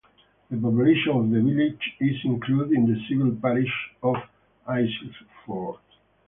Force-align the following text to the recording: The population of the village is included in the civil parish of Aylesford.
The 0.49 0.57
population 0.57 1.11
of 1.11 1.29
the 1.29 1.41
village 1.43 1.93
is 1.99 2.15
included 2.25 2.71
in 2.71 2.87
the 2.91 2.99
civil 3.07 3.35
parish 3.39 3.69
of 4.01 4.15
Aylesford. 4.67 5.77